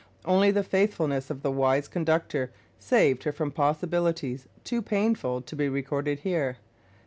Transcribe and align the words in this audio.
Only 0.25 0.49
the 0.49 0.63
faithfulness 0.63 1.29
of 1.29 1.43
the 1.43 1.51
wise 1.51 1.87
conductor 1.87 2.51
saved 2.79 3.23
her 3.23 3.31
from 3.31 3.51
possibilities 3.51 4.47
too 4.63 4.81
painful 4.81 5.43
to 5.43 5.55
be 5.55 5.69
recorded 5.69 6.21
here. 6.21 6.57